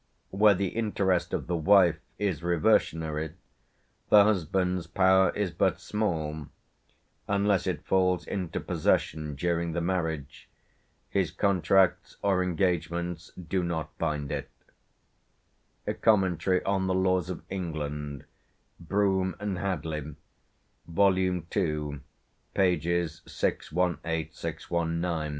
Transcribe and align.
Where 0.31 0.55
the 0.55 0.69
interest 0.69 1.31
of 1.31 1.45
the 1.45 1.55
wife 1.55 1.99
is 2.17 2.41
reversionary, 2.41 3.33
the 4.09 4.23
husband's 4.23 4.87
power 4.87 5.29
is 5.35 5.51
but 5.51 5.79
small; 5.79 6.47
unless 7.27 7.67
it 7.67 7.85
falls 7.85 8.25
into 8.25 8.59
possession 8.59 9.35
during 9.35 9.73
the 9.73 9.79
marriage, 9.79 10.49
his 11.11 11.29
contracts 11.29 12.17
or 12.23 12.41
engagements 12.41 13.31
do 13.35 13.61
not 13.61 13.95
bind 13.99 14.31
it" 14.31 14.49
("Comm, 15.87 16.65
on 16.65 16.87
the 16.87 16.95
Laws 16.95 17.29
of 17.29 17.43
England," 17.51 18.25
Broom 18.79 19.35
and 19.39 19.59
Hadley, 19.59 20.15
vol. 20.87 21.15
ii., 21.15 21.41
pp. 22.55 23.29
618, 23.29 24.33
619). 24.33 25.29